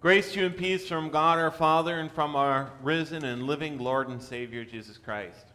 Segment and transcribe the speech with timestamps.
[0.00, 3.78] Grace to you and peace from God our Father and from our risen and living
[3.78, 5.46] Lord and Savior Jesus Christ.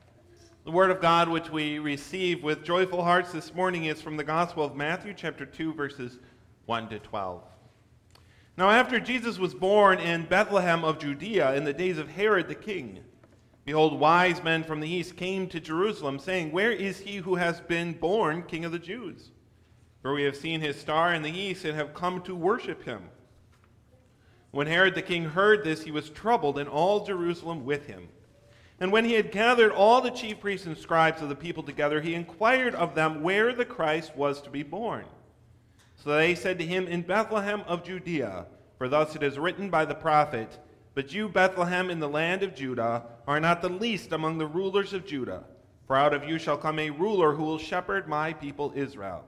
[0.65, 4.23] The word of God which we receive with joyful hearts this morning is from the
[4.25, 6.19] Gospel of Matthew, chapter 2, verses
[6.65, 7.41] 1 to 12.
[8.57, 12.53] Now, after Jesus was born in Bethlehem of Judea in the days of Herod the
[12.53, 12.99] king,
[13.63, 17.61] behold, wise men from the east came to Jerusalem, saying, Where is he who has
[17.61, 19.31] been born king of the Jews?
[20.01, 23.03] For we have seen his star in the east and have come to worship him.
[24.53, 28.07] When Herod the king heard this, he was troubled, and all Jerusalem with him.
[28.79, 32.01] And when he had gathered all the chief priests and scribes of the people together,
[32.01, 35.05] he inquired of them where the Christ was to be born.
[35.95, 38.45] So they said to him, In Bethlehem of Judea,
[38.77, 40.59] for thus it is written by the prophet,
[40.93, 44.93] But you, Bethlehem, in the land of Judah, are not the least among the rulers
[44.93, 45.45] of Judah,
[45.87, 49.27] for out of you shall come a ruler who will shepherd my people Israel.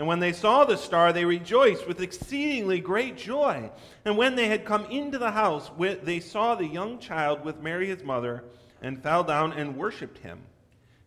[0.00, 3.70] And when they saw the star, they rejoiced with exceedingly great joy.
[4.06, 7.88] And when they had come into the house, they saw the young child with Mary
[7.88, 8.42] his mother,
[8.80, 10.40] and fell down and worshipped him.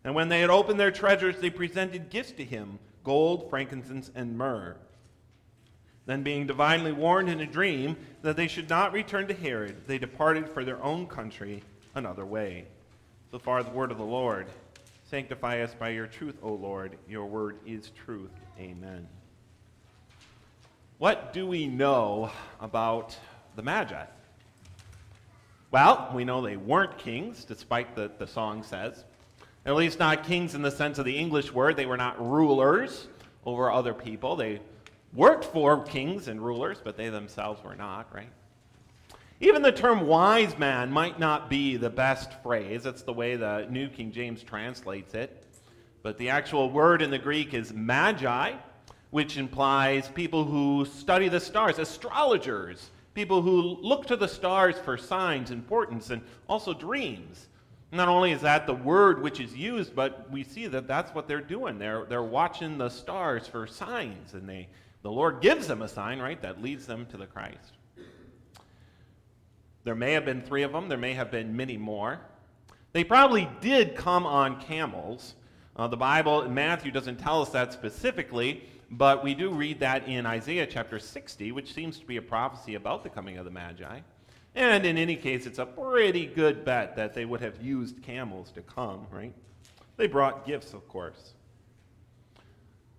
[0.04, 4.38] And when they had opened their treasures, they presented gifts to him gold, frankincense, and
[4.38, 4.76] myrrh.
[6.06, 9.98] Then, being divinely warned in a dream that they should not return to Herod, they
[9.98, 11.64] departed for their own country
[11.96, 12.66] another way.
[13.32, 14.46] So far, the word of the Lord.
[15.10, 16.96] Sanctify us by your truth, O Lord.
[17.08, 18.30] Your word is truth.
[18.58, 19.08] Amen.
[20.98, 23.16] What do we know about
[23.56, 24.04] the Magi?
[25.72, 29.04] Well, we know they weren't kings, despite the, the song says.
[29.66, 31.76] At least not kings in the sense of the English word.
[31.76, 33.08] They were not rulers
[33.44, 34.36] over other people.
[34.36, 34.60] They
[35.12, 38.30] worked for kings and rulers, but they themselves were not, right?
[39.40, 42.84] Even the term wise man might not be the best phrase.
[42.84, 45.44] That's the way the New King James translates it.
[46.04, 48.52] But the actual word in the Greek is magi,
[49.08, 54.98] which implies people who study the stars, astrologers, people who look to the stars for
[54.98, 57.48] signs, importance, and also dreams.
[57.90, 61.26] Not only is that the word which is used, but we see that that's what
[61.26, 61.78] they're doing.
[61.78, 64.68] They're, they're watching the stars for signs, and they,
[65.00, 67.78] the Lord gives them a sign, right, that leads them to the Christ.
[69.84, 72.20] There may have been three of them, there may have been many more.
[72.92, 75.34] They probably did come on camels.
[75.76, 78.62] Uh, the Bible, Matthew doesn't tell us that specifically,
[78.92, 82.76] but we do read that in Isaiah chapter 60, which seems to be a prophecy
[82.76, 84.00] about the coming of the Magi.
[84.54, 88.52] And in any case, it's a pretty good bet that they would have used camels
[88.52, 89.32] to come, right?
[89.96, 91.34] They brought gifts, of course.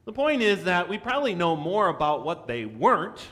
[0.03, 3.25] The point is that we probably know more about what they weren't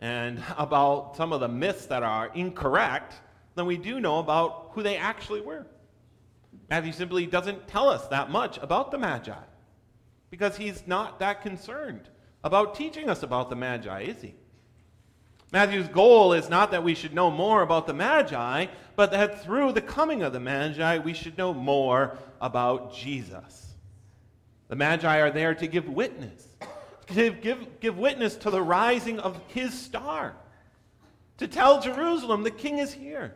[0.00, 3.14] and about some of the myths that are incorrect
[3.56, 5.66] than we do know about who they actually were.
[6.68, 9.34] Matthew simply doesn't tell us that much about the Magi
[10.30, 12.08] because he's not that concerned
[12.42, 14.34] about teaching us about the Magi, is he?
[15.52, 18.66] Matthew's goal is not that we should know more about the Magi,
[18.96, 23.74] but that through the coming of the Magi, we should know more about Jesus.
[24.68, 26.48] The Magi are there to give witness,
[27.14, 30.34] to give, give witness to the rising of his star,
[31.38, 33.34] to tell Jerusalem the king is here.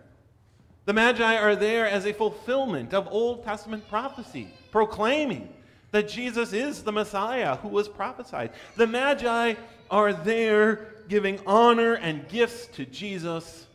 [0.86, 5.48] The Magi are there as a fulfillment of Old Testament prophecy, proclaiming
[5.90, 8.52] that Jesus is the Messiah who was prophesied.
[8.76, 9.54] The Magi
[9.90, 13.66] are there giving honor and gifts to Jesus,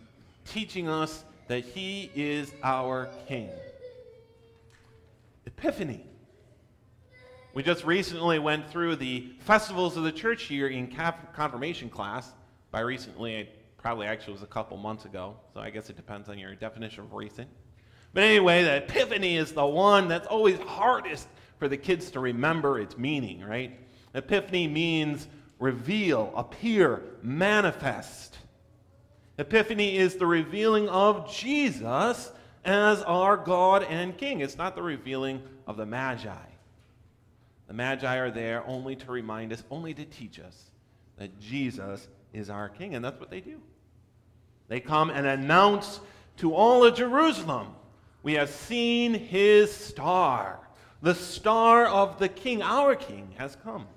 [0.46, 3.50] teaching us that he is our King.
[5.46, 6.04] Epiphany.
[7.54, 10.88] We just recently went through the festivals of the church year in
[11.34, 12.34] confirmation class.
[12.72, 13.50] By recently,
[13.86, 17.04] Probably actually was a couple months ago, so I guess it depends on your definition
[17.04, 17.48] of recent.
[18.16, 21.28] But anyway, the Epiphany is the one that's always hardest
[21.60, 23.80] for the kids to remember its meaning, right?
[24.16, 25.28] Epiphany means
[25.60, 28.40] reveal, appear, manifest.
[29.38, 32.32] Epiphany is the revealing of Jesus
[32.66, 34.40] as our God and King.
[34.40, 36.34] It's not the revealing of the Magi.
[37.68, 40.72] The Magi are there only to remind us, only to teach us
[41.18, 43.62] that Jesus is our King, and that's what they do.
[44.68, 46.00] They come and announce
[46.38, 47.76] to all of Jerusalem,
[48.24, 50.60] We have seen his star.
[51.02, 53.88] The star of the king, our king, has come.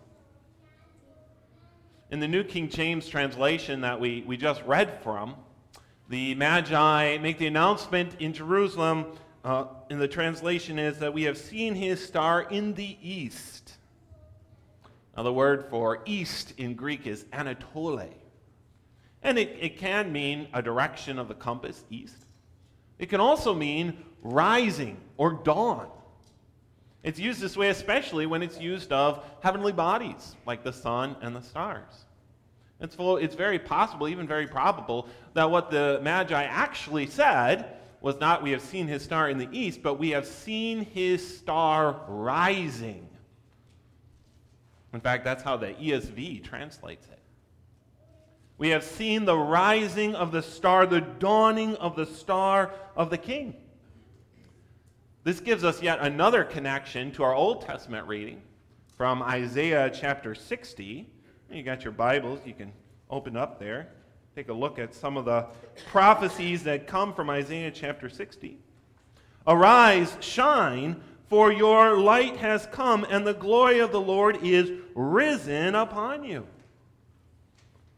[2.10, 5.34] In the New King James translation that we, we just read from,
[6.08, 9.06] The Magi make the announcement in Jerusalem,
[9.44, 13.78] uh, the translation is that we have seen his star in the east.
[15.16, 18.10] Now, the word for east in Greek is Anatole.
[19.22, 22.16] And it, it can mean a direction of the compass, east.
[22.98, 25.88] It can also mean rising or dawn.
[27.02, 31.34] It's used this way especially when it's used of heavenly bodies like the sun and
[31.34, 32.04] the stars.
[32.80, 38.20] It's, full, it's very possible, even very probable, that what the Magi actually said was
[38.20, 42.00] not, We have seen his star in the east, but we have seen his star
[42.06, 43.08] rising.
[44.92, 47.17] In fact, that's how the ESV translates it.
[48.58, 53.18] We have seen the rising of the star, the dawning of the star of the
[53.18, 53.54] king.
[55.24, 58.42] This gives us yet another connection to our Old Testament reading
[58.96, 61.08] from Isaiah chapter 60
[61.50, 62.72] you got your Bibles, you can
[63.08, 63.88] open up there.
[64.34, 65.46] Take a look at some of the
[65.86, 68.58] prophecies that come from Isaiah chapter 60.
[69.46, 75.74] Arise, shine, for your light has come, and the glory of the Lord is risen
[75.74, 76.46] upon you.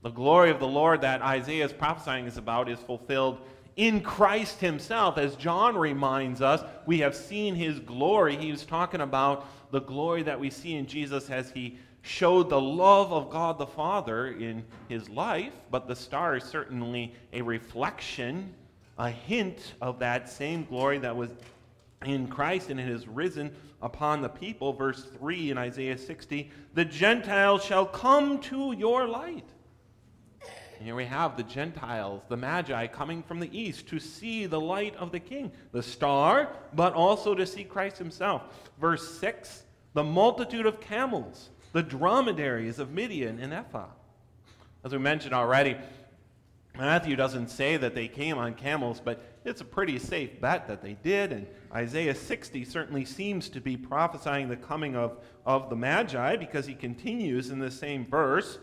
[0.03, 3.41] The glory of the Lord that Isaiah is prophesying is about is fulfilled
[3.77, 5.19] in Christ himself.
[5.19, 8.37] As John reminds us, we have seen his glory.
[8.37, 12.61] He was talking about the glory that we see in Jesus as he showed the
[12.61, 18.55] love of God the Father in his life, but the star is certainly a reflection,
[18.99, 21.31] a hint of that same glory that was
[22.07, 24.73] in Christ and it has risen upon the people.
[24.73, 29.49] Verse 3 in Isaiah 60 The Gentiles shall come to your light.
[30.81, 34.97] Here we have the Gentiles, the Magi, coming from the east to see the light
[34.97, 38.43] of the King, the star, but also to see Christ himself.
[38.81, 43.91] Verse 6 The multitude of camels the dromedaries of Midian and Ephah.
[44.83, 45.77] As we mentioned already,
[46.77, 50.83] Matthew doesn't say that they came on camels, but it's a pretty safe bet that
[50.83, 51.33] they did.
[51.33, 56.67] And Isaiah 60 certainly seems to be prophesying the coming of, of the Magi because
[56.67, 58.59] he continues in the same verse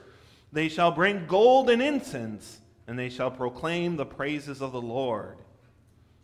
[0.51, 5.37] They shall bring gold and incense, and they shall proclaim the praises of the Lord.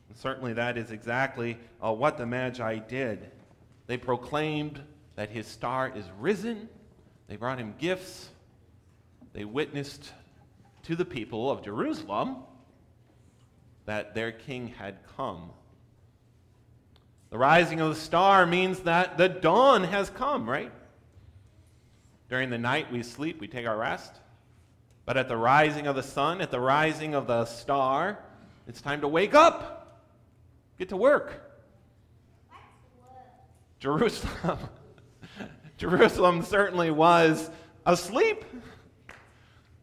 [0.10, 3.32] And certainly that is exactly uh, what the Magi did.
[3.88, 4.82] They proclaimed
[5.16, 6.70] that his star is risen.
[7.28, 8.30] They brought him gifts.
[9.34, 10.12] They witnessed
[10.84, 12.38] to the people of Jerusalem
[13.86, 15.50] that their king had come.
[17.30, 20.72] The rising of the star means that the dawn has come, right?
[22.34, 24.12] During the night we sleep, we take our rest.
[25.06, 28.18] But at the rising of the sun, at the rising of the star,
[28.68, 30.02] it's time to wake up,
[30.80, 31.44] get to work.
[33.78, 34.58] Jerusalem.
[35.78, 37.52] Jerusalem certainly was
[37.86, 38.44] asleep.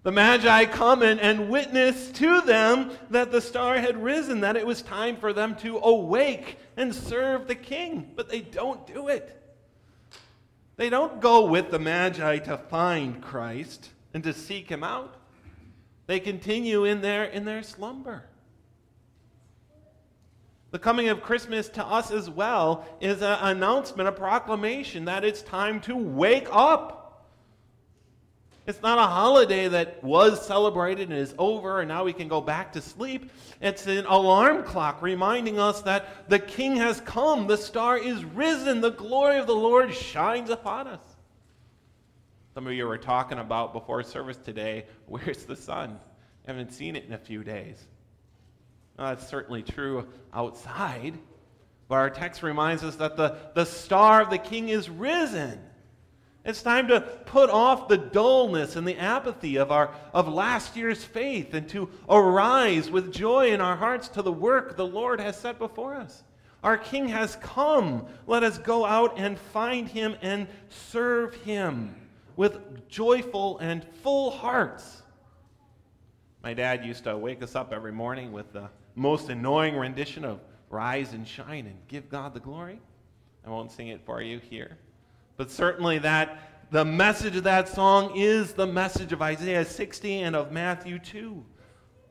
[0.02, 4.66] The Magi come in and witness to them that the star had risen, that it
[4.66, 8.10] was time for them to awake and serve the king.
[8.16, 9.39] But they don't do it.
[10.80, 15.14] They don't go with the Magi to find Christ and to seek him out.
[16.06, 18.24] They continue in their, in their slumber.
[20.70, 25.42] The coming of Christmas to us as well is an announcement, a proclamation that it's
[25.42, 26.99] time to wake up.
[28.66, 32.40] It's not a holiday that was celebrated and is over and now we can go
[32.40, 33.30] back to sleep.
[33.60, 38.80] It's an alarm clock reminding us that the King has come, the star is risen,
[38.80, 41.00] the glory of the Lord shines upon us.
[42.54, 45.98] Some of you were talking about before service today, where's the sun?
[46.46, 47.86] I haven't seen it in a few days.
[48.96, 51.18] That's certainly true outside,
[51.88, 55.58] but our text reminds us that the, the star of the king is risen.
[56.50, 61.04] It's time to put off the dullness and the apathy of, our, of last year's
[61.04, 65.38] faith and to arise with joy in our hearts to the work the Lord has
[65.38, 66.24] set before us.
[66.64, 68.04] Our King has come.
[68.26, 71.94] Let us go out and find him and serve him
[72.34, 75.02] with joyful and full hearts.
[76.42, 80.40] My dad used to wake us up every morning with the most annoying rendition of
[80.68, 82.80] Rise and Shine and Give God the Glory.
[83.46, 84.78] I won't sing it for you here.
[85.40, 90.36] But certainly that the message of that song is the message of Isaiah 60 and
[90.36, 91.42] of Matthew 2.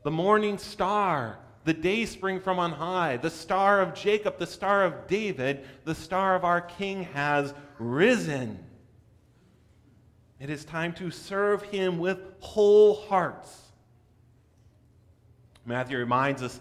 [0.01, 4.83] The morning star, the day spring from on high, the star of Jacob, the star
[4.83, 8.57] of David, the star of our King has risen.
[10.39, 13.62] It is time to serve him with whole hearts.
[15.67, 16.59] Matthew reminds us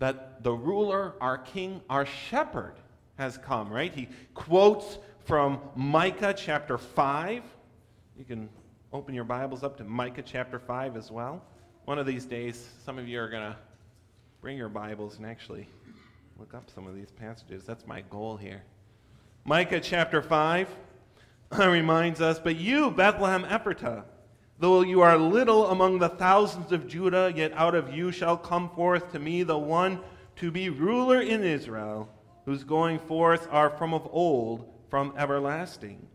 [0.00, 2.74] that the ruler, our king, our shepherd
[3.16, 3.94] has come, right?
[3.94, 7.42] He quotes from Micah chapter 5.
[8.18, 8.48] You can
[8.92, 11.42] open your Bibles up to Micah chapter 5 as well.
[11.84, 13.56] one of these days, some of you are going to
[14.40, 15.68] bring your Bibles and actually
[16.38, 17.64] look up some of these passages.
[17.64, 18.62] That's my goal here.
[19.44, 20.68] Micah chapter 5
[21.58, 24.04] reminds us, But you, Bethlehem Ephratah,
[24.58, 28.70] though you are little among the thousands of Judah, yet out of you shall come
[28.70, 30.00] forth to me the one
[30.36, 32.08] to be ruler in Israel,
[32.44, 36.06] whose going forth are from of old, from everlasting.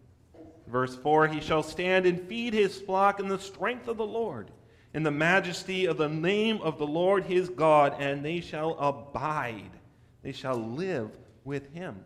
[0.68, 4.52] Verse 4 He shall stand and feed his flock in the strength of the Lord,
[4.94, 9.72] in the majesty of the name of the Lord his God, and they shall abide.
[10.22, 11.10] They shall live
[11.44, 12.04] with him.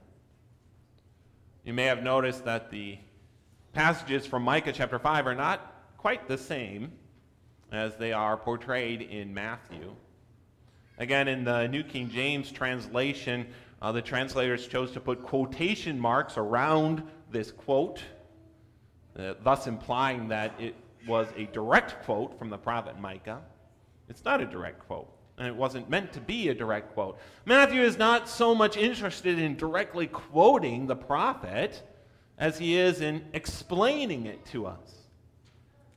[1.65, 2.99] You may have noticed that the
[3.73, 6.93] passages from Micah chapter 5 are not quite the same
[7.73, 9.93] as they are portrayed in Matthew.
[10.97, 13.47] Again, in the New King James translation,
[13.81, 18.01] uh, the translators chose to put quotation marks around this quote,
[19.17, 20.75] uh, thus implying that it
[21.07, 23.41] was a direct quote from the prophet Micah.
[24.09, 25.11] It's not a direct quote
[25.41, 27.17] and it wasn't meant to be a direct quote.
[27.45, 31.81] Matthew is not so much interested in directly quoting the prophet
[32.37, 35.00] as he is in explaining it to us.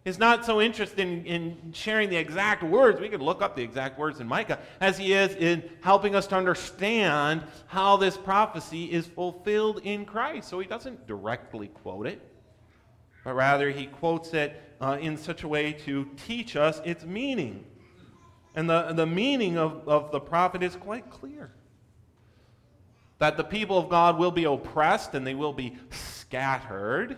[0.05, 3.63] He's not so interested in, in sharing the exact words, we could look up the
[3.63, 8.93] exact words in Micah, as he is in helping us to understand how this prophecy
[8.93, 10.49] is fulfilled in Christ.
[10.51, 12.21] So he doesn't directly quote it,
[13.25, 17.65] but rather he quotes it uh, in such a way to teach us its meaning.
[18.55, 21.51] And the, the meaning of, of the prophet is quite clear
[23.21, 27.17] that the people of God will be oppressed and they will be scattered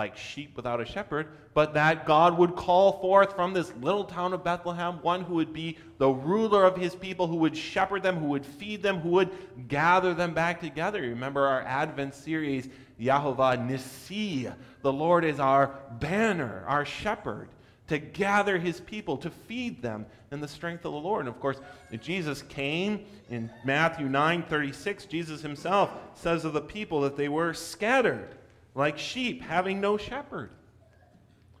[0.00, 4.32] like sheep without a shepherd, but that God would call forth from this little town
[4.32, 8.16] of Bethlehem one who would be the ruler of his people, who would shepherd them,
[8.16, 11.02] who would feed them, who would gather them back together.
[11.02, 14.50] Remember our Advent series, Yahovah Nissi.
[14.80, 17.50] The Lord is our banner, our shepherd
[17.88, 21.26] to gather his people, to feed them in the strength of the Lord.
[21.26, 21.60] And of course,
[22.00, 27.52] Jesus came in Matthew 9 36, Jesus himself says of the people that they were
[27.52, 28.36] scattered
[28.74, 30.50] like sheep, having no shepherd.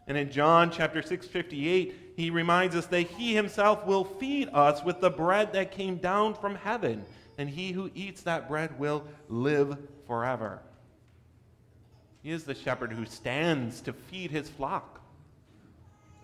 [0.06, 4.82] And in John chapter 6 58, he reminds us that he himself will feed us
[4.82, 7.04] with the bread that came down from heaven,
[7.38, 9.76] and he who eats that bread will live
[10.06, 10.60] forever.
[12.22, 15.00] He is the shepherd who stands to feed his flock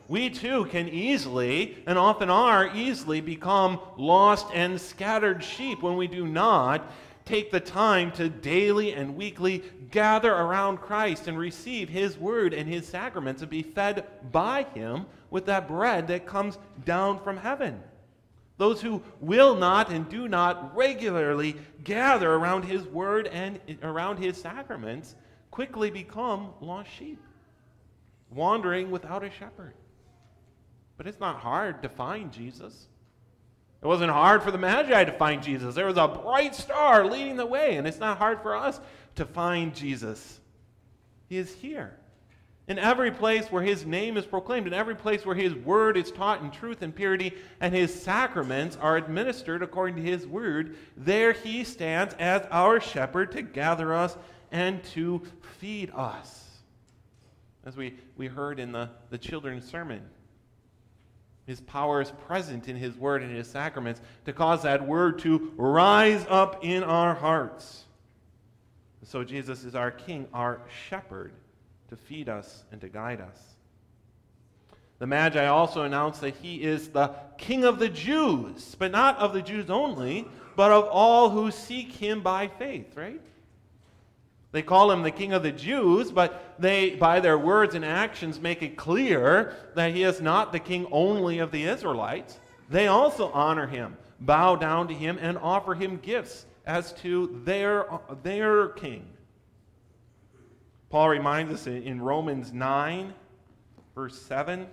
[0.09, 6.07] we too can easily, and often are easily, become lost and scattered sheep when we
[6.07, 6.91] do not
[7.27, 12.69] take the time to daily and weekly gather around Christ and receive His word and
[12.69, 17.83] His sacraments and be fed by Him with that bread that comes down from heaven.
[18.59, 24.41] Those who will not and do not regularly gather around His word and around His
[24.41, 25.17] sacraments
[25.51, 27.21] quickly become lost sheep,
[28.31, 29.75] wandering without a shepherd.
[30.97, 32.87] But it's not hard to find Jesus.
[33.87, 35.77] It wasn't hard for the Magi to find Jesus.
[35.77, 38.81] There was a bright star leading the way, and it's not hard for us
[39.15, 40.41] to find Jesus.
[41.29, 41.97] He is here.
[42.67, 46.11] In every place where his name is proclaimed, in every place where his word is
[46.11, 51.33] taught in truth and purity, and his sacraments are administered according to his word, there
[51.33, 54.17] he stands as our shepherd to gather us
[54.51, 55.23] and to
[55.61, 56.45] feed us.
[57.65, 60.03] As we, we heard in the, the children's sermon,
[61.47, 65.53] his power is present in His Word and His sacraments to cause that Word to
[65.57, 67.85] rise up in our hearts.
[69.05, 71.33] So Jesus is our King, our shepherd,
[71.89, 73.41] to feed us and to guide us.
[74.99, 79.33] The Magi also announced that He is the King of the Jews, but not of
[79.33, 80.27] the Jews only,
[80.57, 83.21] but of all who seek Him by faith, right?
[84.53, 88.41] They call him the king of the Jews, but they, by their words and actions,
[88.41, 92.39] make it clear that he is not the king only of the Israelites.
[92.71, 97.87] They also honor him, bow down to him, and offer him gifts as to their,
[98.23, 99.07] their king.
[100.89, 103.13] Paul reminds us in Romans 9,
[103.95, 104.67] verse 7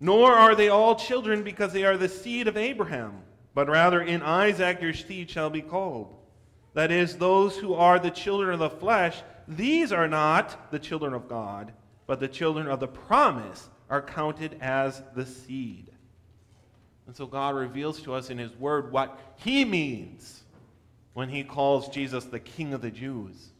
[0.00, 3.22] Nor are they all children because they are the seed of Abraham,
[3.54, 6.14] but rather in Isaac your seed shall be called.
[6.74, 11.14] That is, those who are the children of the flesh, these are not the children
[11.14, 11.72] of God,
[12.06, 15.86] but the children of the promise are counted as the seed.
[17.06, 20.42] And so God reveals to us in His Word what He means
[21.14, 23.50] when He calls Jesus the King of the Jews.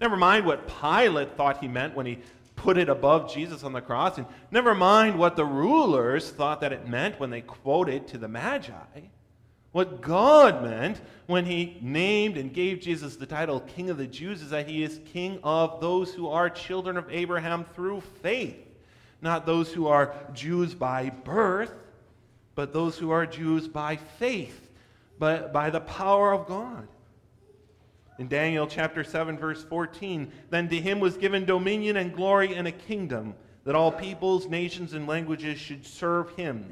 [0.00, 2.20] Never mind what Pilate thought He meant when he
[2.60, 4.18] put it above Jesus on the cross.
[4.18, 8.28] And never mind what the rulers thought that it meant when they quoted to the
[8.28, 8.72] Magi.
[9.72, 14.42] What God meant when he named and gave Jesus the title King of the Jews
[14.42, 18.58] is that he is King of those who are children of Abraham through faith,
[19.22, 21.72] not those who are Jews by birth,
[22.54, 24.70] but those who are Jews by faith,
[25.18, 26.88] but by the power of God.
[28.20, 32.68] In Daniel chapter 7 verse 14, then to him was given dominion and glory and
[32.68, 33.34] a kingdom
[33.64, 36.70] that all peoples, nations and languages should serve him.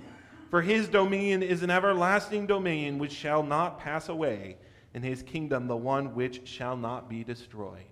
[0.50, 4.58] For his dominion is an everlasting dominion which shall not pass away,
[4.92, 7.86] and his kingdom the one which shall not be destroyed.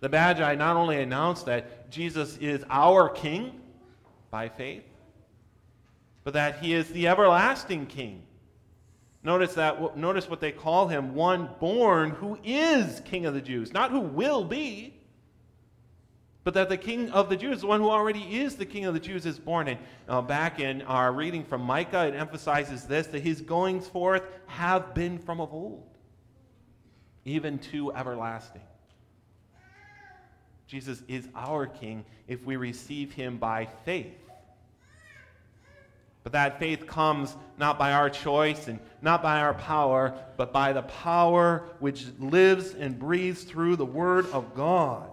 [0.00, 3.60] The Magi not only announced that Jesus is our king
[4.32, 4.82] by faith,
[6.24, 8.24] but that he is the everlasting king.
[9.24, 13.72] Notice that notice what they call him, one born who is king of the Jews,
[13.72, 14.94] not who will be
[16.44, 18.94] but that the king of the Jews, the one who already is the king of
[18.94, 19.68] the Jews, is born.
[19.68, 24.22] And uh, back in our reading from Micah, it emphasizes this that his goings forth
[24.46, 25.86] have been from of old,
[27.24, 28.62] even to everlasting.
[30.66, 34.18] Jesus is our king if we receive him by faith.
[36.22, 40.72] But that faith comes not by our choice and not by our power, but by
[40.72, 45.10] the power which lives and breathes through the Word of God.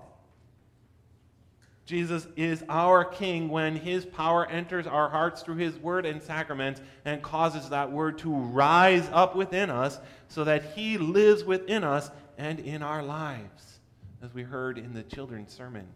[1.89, 6.81] Jesus is our King when his power enters our hearts through his word and sacraments
[7.03, 9.97] and causes that word to rise up within us
[10.27, 13.79] so that he lives within us and in our lives.
[14.21, 15.87] As we heard in the children's sermon,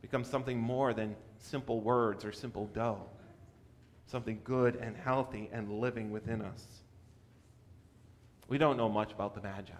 [0.00, 3.02] becomes something more than simple words or simple dough,
[4.12, 6.64] something good and healthy and living within us.
[8.46, 9.72] We don't know much about the Magi,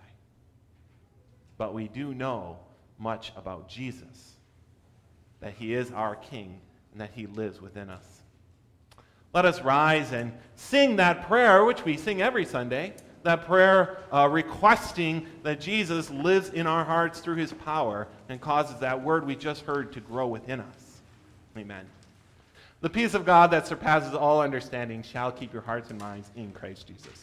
[1.59, 2.59] but we do know
[2.99, 4.33] much about Jesus
[5.41, 6.61] that he is our King
[6.93, 8.23] and that he lives within us.
[9.35, 14.29] Let us rise and sing that prayer, which we sing every Sunday, that prayer uh,
[14.31, 19.37] requesting that Jesus lives in our hearts through his power and causes that word we
[19.37, 21.01] just heard to grow within us.
[21.57, 21.87] Amen.
[22.83, 26.51] The peace of God that surpasses all understanding shall keep your hearts and minds in
[26.51, 27.21] Christ Jesus.